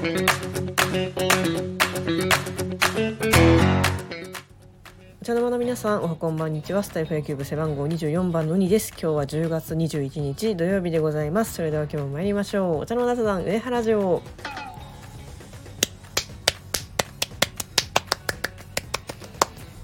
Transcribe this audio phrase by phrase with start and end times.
[0.00, 0.02] お
[5.22, 6.82] 茶の間の皆さんおはこんばんにちは。
[6.82, 8.92] スタイフ野球部背番号24番の2です。
[8.92, 11.52] 今日は10月21日土曜日でございます。
[11.52, 12.78] それでは今日も参りましょう。
[12.78, 14.22] お茶の間雑談上原城。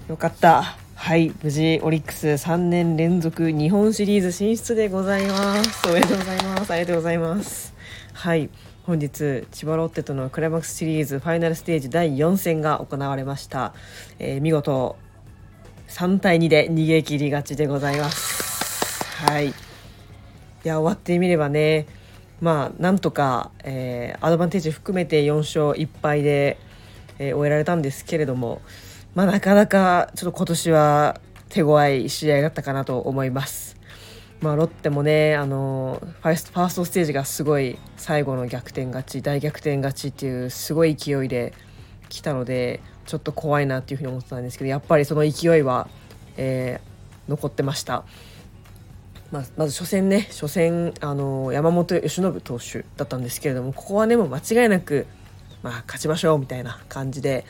[0.09, 0.79] よかった。
[0.95, 1.35] はい。
[1.43, 5.87] 無事オリックス3年連続日本シリーズ進出でございます。
[5.91, 6.73] おめでとうございます。
[6.73, 7.76] ありがとうございます。
[8.17, 8.49] はい。
[8.85, 13.75] 本日千葉ロッテとのクライマックスシリーズファイナルステージ第4戦が行われました、
[14.19, 14.97] えー、見事
[15.89, 19.05] 3対2で逃げ切り勝ちでございます。
[19.27, 19.49] はい。
[19.49, 19.53] い
[20.65, 21.87] や終わってみればね
[22.41, 26.57] まあなんとか、えー、アドバンテージ含めて4勝1敗で、
[27.19, 28.63] えー、終えられたんですけれども
[29.15, 31.21] まあ、なかなかちょっと今年は
[31.51, 33.76] 手強い試合だったかなと思います。
[34.41, 41.55] まあ、ロッテもねあのファーストファーストステージがすごい最後の逆転勝ち大逆転勝ちっていうすごい勢いで
[42.09, 45.89] 来たのでちょっと怖いなっていうふうに思ってたんですけどやっぱりその勢いは、
[46.37, 48.05] えー、残ってました。
[49.33, 55.07] ま、まず初戦ね初戦あの山本由伸投手だったんですけれどもここはねもう間違いなく、
[55.63, 57.45] まあ、勝ちましょうみたいな感じで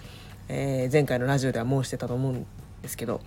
[0.49, 2.47] えー、前回のラジオでは申してたと思うん
[2.83, 3.21] ですけど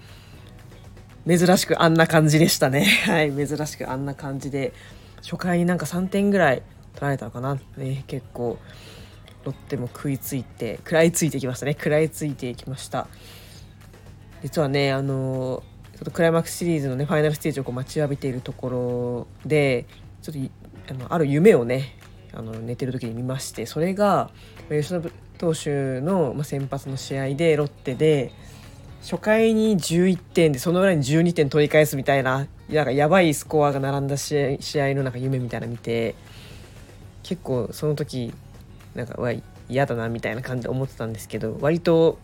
[1.28, 2.86] 珍しくあんな感じでしたね。
[3.06, 4.74] はい珍しくあんな感じで
[5.18, 8.58] 初回になんか3点ぐらい取られたのかな、ね、結構。
[9.46, 11.74] ロッテも食いついて食らいついてきましたね。
[11.74, 13.08] 食らいついていきました。
[14.42, 19.86] 実はねあのちょっとクライマックスシリーズのねファイナルステージをこう待ちわびているところで
[20.22, 20.36] ちょっ
[20.88, 21.98] とあのある夢をね
[22.34, 24.30] あの寝てる時に見ましてそれが
[24.70, 25.02] 吉野
[25.38, 28.32] 投手の先発の試合でロッテで
[29.02, 36.16] 初回に11点でその裏に12点取り返すみたいななんかやばいスコアが並んだ試合試合のなんか夢みたいな見て
[37.24, 38.34] 結構その時
[38.96, 39.34] なんかわ
[39.70, 42.18] 嫌だなみたいな感じで思ってたんですけど割と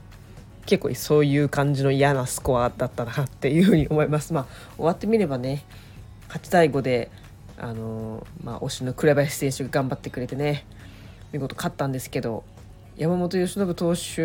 [0.65, 4.33] 結構そういう感じの嫌なスコアだったなっていうふうに思います。
[4.33, 4.45] まあ、
[4.77, 5.63] 終わってみればね
[6.29, 7.11] 8対5で
[7.57, 10.65] あのまあ、推しの紅林選手が頑張ってくれてね
[11.31, 12.43] 見事勝ったんですけど
[12.97, 14.21] 山本由伸投手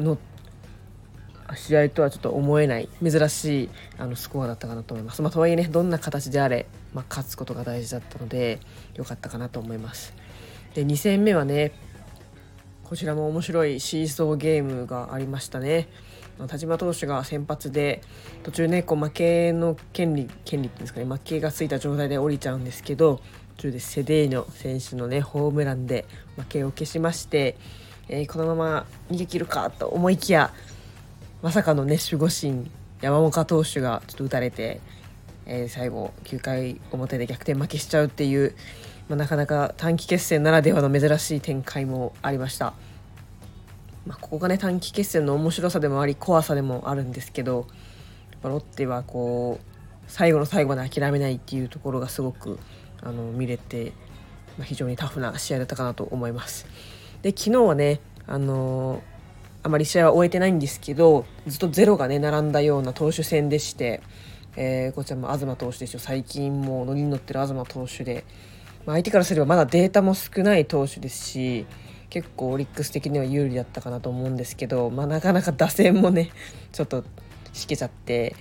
[0.00, 0.16] の
[1.54, 3.68] 試合とはちょっと思えない珍しい
[3.98, 5.22] あのスコアだったかなと思います。
[5.22, 8.60] まあ、とはいえねどんな形であれ、まあ、勝つことが大事だったので
[8.94, 10.14] 良かったかなと思います。
[10.74, 11.72] で2戦目はね
[12.84, 15.88] こちらも面白いシーソーゲームがありましたね。
[16.48, 18.02] 田島投手が先発で
[18.42, 23.22] 途中ねこう負けの権利権利っていうんですかね負けがついた状態で降りちゃうんですけど
[23.56, 26.04] 途中でセデーニョ選手のねホームランで
[26.36, 27.56] 負けを消しまして、
[28.08, 30.52] えー、このまま逃げ切るかと思いきや
[31.46, 32.68] まさかのね守護神
[33.00, 34.80] 山岡投手がちょっと打たれて、
[35.46, 38.56] えー、最後9回表で逆転負けしちゃうっていう、
[39.08, 42.74] まあ、なかなか短期決戦ならではの珍しい展開もありました。
[44.08, 47.68] まあ、ここがね短期決戦の面白さでもあり怖さでもあるんですけど
[48.42, 49.64] ロッテはこう
[50.08, 52.58] 最後の最後まで諦めないっていうところがすごく
[53.04, 53.92] あの見れて、
[54.58, 56.66] まあ、非常にタフな試合だったかなと思います。
[57.22, 59.00] で昨日はねあの
[59.66, 64.00] あまり試合は終えてないんですけどずっとゼロがね並んだような投手戦でして、
[64.54, 65.98] えー、こちらも東投手ですよ。
[65.98, 68.24] 最近もう乗りに乗ってる東投手で、
[68.86, 71.66] まあ、相手からすればまだデータも少ない投手ですし
[72.10, 76.30] 結構オリックス的には有利だったかなと思うんですけど、まあ、なかなか打線もね
[76.70, 77.02] ちょっと
[77.52, 78.36] しけちゃって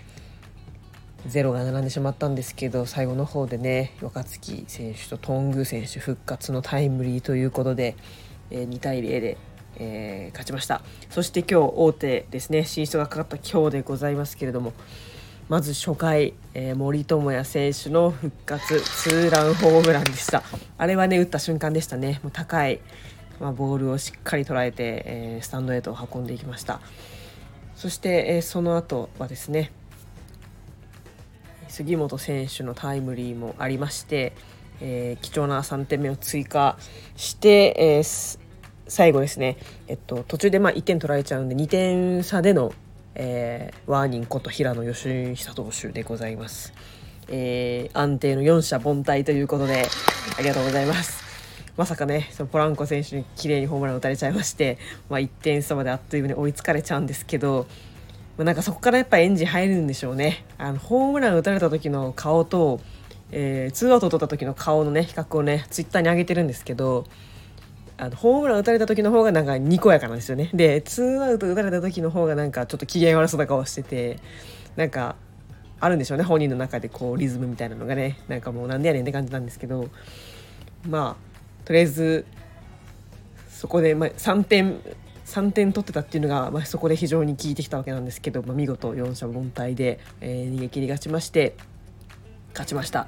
[1.26, 7.96] ゼロが並んでしまったんですけど最後の方でね若月選手と頓宮選手復活のタイムリーということで、
[8.52, 9.40] えー、2対0で、
[9.78, 10.82] えー、勝ちました。
[11.10, 12.66] そして今日大手ですね。
[12.66, 14.74] 進出がかかった今日でございますけれども。
[15.48, 20.42] まず初回、えー、森友哉選手の復活ツーランホームランでした。
[20.78, 22.20] あれはね打った瞬間でしたね。
[22.24, 22.80] もう高い
[23.40, 26.80] まあ、ボールをしっかり捉えて、えー、スタンドへと運んでいきました。
[27.76, 29.72] そして、えー、その後はですね
[31.68, 34.32] 杉本選手のタイムリーもありまして、
[34.80, 36.78] えー、貴重な3点目を追加
[37.18, 38.40] して、えー、
[38.88, 39.58] 最後ですね、
[39.88, 42.74] えっと、途中でまあ1点取られちゃうんで2点差での、
[43.16, 46.74] えー、ワーニンこと平野義久投手でございます。
[47.28, 49.88] えー、安定の4者凡退ということで
[50.38, 51.24] ありがとうございます。
[51.78, 54.78] まさかねそのポランコ選手に綺麗にホームラン打たれちゃいまして、
[55.10, 57.68] まあ、1点差まであっという間に追いつかれちゃうんですけど、
[58.38, 62.80] まあ、なんかそこからやっぱエンジン入るんでしょうねあのホームラン打たれた時の顔と、
[63.32, 67.06] えー、ツーアウト取った時の顔のね比較をねツイッターに上げてるんですけど
[67.98, 70.50] あのホームラン打たれた時の方がなんかにこやかなんですよね。
[70.54, 74.20] でツーアウト打たれた時の方がなんかちょっと機嫌悪そうな顔してて
[74.76, 75.16] なんか
[75.80, 78.20] あるんでしょうね本人の中でこうリズムみたいなのがね。
[78.28, 79.90] なんかもうなんでやねんって感じなんですけど。
[80.88, 82.26] まあとりあえず
[83.50, 84.80] そこで、まあ、3点
[85.26, 91.56] 3点取ってたっていうのが、まあ、そこで非常に効いてきたわけなんですけど、まあ、見事4者凡退で、えー、逃げ切り勝ちまして
[92.54, 93.08] 勝ちました。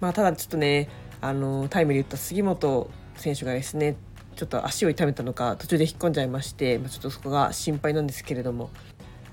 [0.00, 0.88] まあ、ただちょっとね
[1.20, 2.90] あのタイムリー打った杉本
[3.22, 3.96] 選手がですね
[4.36, 8.70] ちょっと足を痛めたのか途中で引っ込んじゃいまして、まあ、ちょっとそこが心配なんですけれども、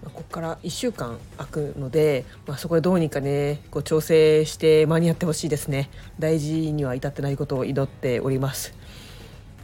[0.04, 5.90] まあ、ここから1週間空くので、まあ、そこでどうにかねこう調整して間に合ってほしいですね。
[6.20, 8.74] 大事には至ってないことを祈っております。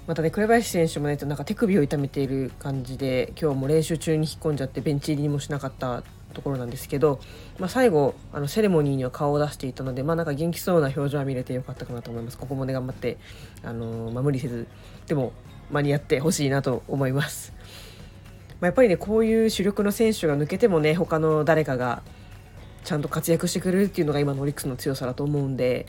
[0.07, 6.03] またね紅林選手もねなんか手首を痛めている感じで今日も練習中に引っ込んじゃってベンチ入りもしなかった
[6.33, 7.19] ところなんですけど、
[7.59, 12.37] まあ、最後あのセレモニーには顔を出していたので、まあ、なんか元気そうな表情は見れてよかったかなと思います。
[12.37, 13.17] ここもね頑張って、
[13.63, 14.67] あのー、まあ、無理せず
[15.07, 15.31] でも
[15.71, 17.53] 間に合ってほしいなと思います、
[18.59, 22.03] まあ、やっぱりねこういう主力の選手が抜けてもね他の誰かが
[22.83, 25.87] ちゃんと活躍してくれるっていうのが今のオリックスの強さだと思うんで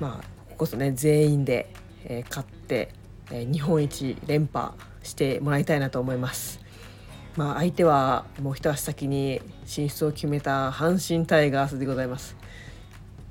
[0.00, 1.72] まあここそね全員で、
[2.04, 2.92] えー、勝って、
[3.30, 4.72] え、日本一連覇
[5.02, 6.60] してもらいたいなと思います。
[7.36, 12.36] まあ、相手はもう一足先に進出を決めた阪神タイガースでございます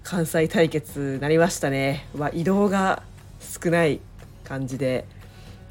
[0.03, 3.03] 関西対決なりましたね、ま、移動が
[3.39, 3.99] 少ない
[4.43, 5.05] 感じで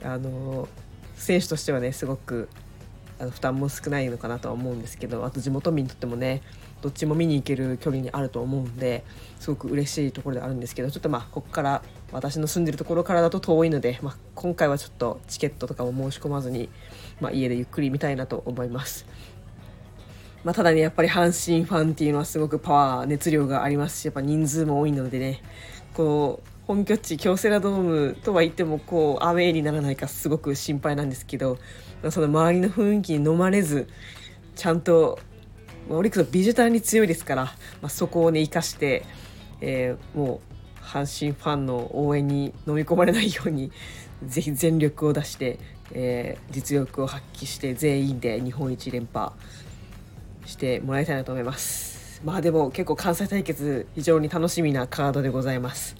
[0.02, 0.68] あの
[1.14, 2.48] 選手としてはねすごく
[3.18, 6.42] あの負担も少ないのかなとは思うんですけどあと地元民にとってもね
[6.82, 9.04] どっちも見に行ける距離にあると思うんで
[9.40, 11.82] すごく嬉しいところであるんですけどちょっとまあここから
[12.12, 16.68] 私の住んでるところからだと遠いので、まあ、今回はちょっとチケットとかも申し込まずに、
[17.20, 19.06] まあ、家でゆっくり見たいなと思います。
[20.44, 25.42] まあ、ただねやっぱり阪神ファンっていうのはすごくパワー熱量がありますしやっぱ人数も多いのでね
[25.94, 31.58] こう本拠地京セラドームとは言ってもこうアウェーにならないかすごく心配なんですけど
[32.10, 33.88] その周りの雰囲気に飲まれず
[34.54, 35.18] ちゃんと
[35.90, 37.52] オリックスはビジターに強いですから、ま
[37.84, 39.04] あ、そこをね生かして、
[39.60, 40.40] えー、も
[40.80, 43.70] う阪神ファンの応援に飲み込まれないように
[44.26, 45.58] ぜひ全力を出して、
[45.92, 49.32] えー、実力を発揮して全員で日本一連覇
[50.44, 52.20] してもらいたいなと思います。
[52.24, 55.94] まあでも結構関西対決非常に楽しみなカードでございます。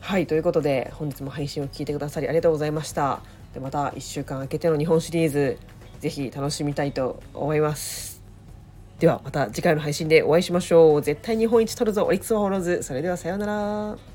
[0.00, 3.22] はいということで本日も配信を聞いてくださりありがとうございました。
[3.54, 5.56] でまた1週間空けての日本シリーズ
[6.00, 8.13] ぜひ楽しみたいと思います。
[8.98, 11.02] ではまた次回の配信でお会いしましょう。
[11.02, 12.82] 絶対日本一取るぞ、オリックスワホローズ。
[12.82, 14.13] それではさようなら。